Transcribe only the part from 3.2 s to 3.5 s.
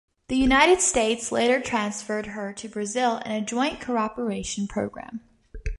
a